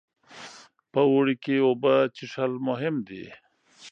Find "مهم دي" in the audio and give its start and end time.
2.67-3.25